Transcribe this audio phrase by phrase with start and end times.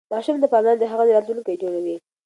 [0.13, 1.95] ماشوم ته پاملرنه د هغه راتلونکی جوړوي.